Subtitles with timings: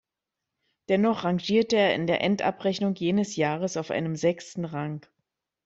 [0.89, 5.05] Dennoch rangierte er in der Endabrechnung jenes Jahres auf einem sechsten Rang.